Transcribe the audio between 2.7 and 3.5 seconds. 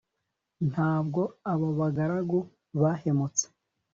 bahemutse